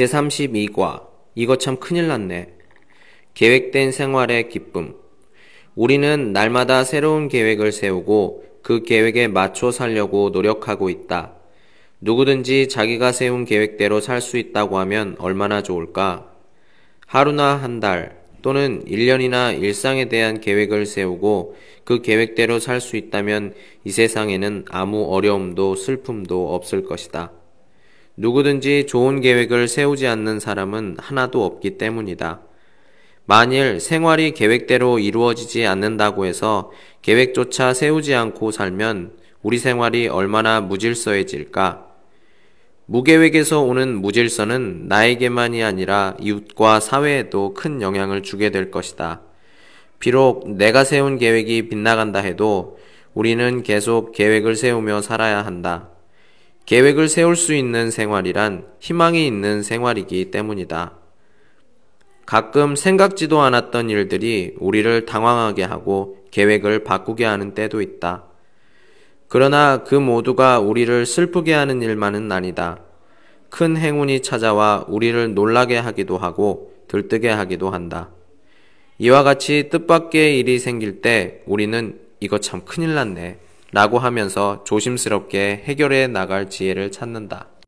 제32과 0.00 1.06
이거 1.34 1.56
참 1.56 1.76
큰일 1.76 2.08
났네. 2.08 2.48
계획된 3.34 3.92
생활의 3.92 4.48
기쁨. 4.48 4.94
우리는 5.74 6.32
날마다 6.32 6.84
새로운 6.84 7.28
계획을 7.28 7.72
세우고 7.72 8.44
그 8.62 8.82
계획에 8.82 9.28
맞춰 9.28 9.70
살려고 9.70 10.30
노력하고 10.30 10.90
있다. 10.90 11.34
누구든지 12.00 12.68
자기가 12.68 13.12
세운 13.12 13.44
계획대로 13.44 14.00
살 14.00 14.20
수 14.20 14.38
있다고 14.38 14.78
하면 14.78 15.16
얼마나 15.18 15.62
좋을까? 15.62 16.30
하루나 17.06 17.56
한 17.56 17.80
달 17.80 18.18
또는 18.42 18.82
1년이나 18.86 19.60
일상에 19.60 20.08
대한 20.08 20.40
계획을 20.40 20.86
세우고 20.86 21.56
그 21.84 22.00
계획대로 22.00 22.58
살 22.58 22.80
수 22.80 22.96
있다면 22.96 23.52
이 23.84 23.90
세상에는 23.90 24.64
아무 24.70 25.12
어려움도 25.12 25.76
슬픔도 25.76 26.54
없을 26.54 26.84
것이다. 26.84 27.32
누구든지 28.16 28.86
좋은 28.86 29.20
계획을 29.20 29.68
세우지 29.68 30.06
않는 30.06 30.40
사람은 30.40 30.96
하나도 30.98 31.44
없기 31.44 31.78
때문이다. 31.78 32.40
만일 33.26 33.80
생활이 33.80 34.32
계획대로 34.32 34.98
이루어지지 34.98 35.66
않는다고 35.66 36.26
해서 36.26 36.72
계획조차 37.02 37.74
세우지 37.74 38.14
않고 38.14 38.50
살면 38.50 39.12
우리 39.42 39.58
생활이 39.58 40.08
얼마나 40.08 40.60
무질서해질까? 40.60 41.86
무계획에서 42.86 43.60
오는 43.60 44.00
무질서는 44.00 44.88
나에게만이 44.88 45.62
아니라 45.62 46.16
이웃과 46.18 46.80
사회에도 46.80 47.54
큰 47.54 47.80
영향을 47.80 48.24
주게 48.24 48.50
될 48.50 48.72
것이다. 48.72 49.20
비록 50.00 50.50
내가 50.50 50.82
세운 50.82 51.16
계획이 51.16 51.68
빗나간다 51.68 52.18
해도 52.18 52.78
우리는 53.14 53.62
계속 53.62 54.12
계획을 54.12 54.56
세우며 54.56 55.02
살아야 55.02 55.44
한다. 55.44 55.90
계획을 56.70 57.08
세울 57.08 57.34
수 57.34 57.52
있는 57.52 57.90
생활이란 57.90 58.64
희망이 58.78 59.26
있는 59.26 59.64
생활이기 59.64 60.30
때문이다. 60.30 60.92
가끔 62.24 62.76
생각지도 62.76 63.40
않았던 63.40 63.90
일들이 63.90 64.54
우리를 64.56 65.04
당황하게 65.04 65.64
하고 65.64 66.18
계획을 66.30 66.84
바꾸게 66.84 67.24
하는 67.24 67.54
때도 67.54 67.80
있다. 67.80 68.22
그러나 69.26 69.82
그 69.82 69.96
모두가 69.96 70.60
우리를 70.60 71.06
슬프게 71.06 71.54
하는 71.54 71.82
일만은 71.82 72.30
아니다. 72.30 72.78
큰 73.48 73.76
행운이 73.76 74.22
찾아와 74.22 74.84
우리를 74.86 75.34
놀라게 75.34 75.76
하기도 75.76 76.18
하고 76.18 76.72
들뜨게 76.86 77.30
하기도 77.30 77.70
한다. 77.70 78.10
이와 78.98 79.24
같이 79.24 79.70
뜻밖의 79.70 80.38
일이 80.38 80.60
생길 80.60 81.00
때 81.00 81.42
우리는 81.46 81.98
이거 82.20 82.38
참 82.38 82.64
큰일 82.64 82.94
났네. 82.94 83.49
라고 83.72 83.98
하면서 83.98 84.64
조심스럽게 84.64 85.62
해결해 85.64 86.08
나갈 86.08 86.50
지혜를 86.50 86.90
찾는다. 86.90 87.50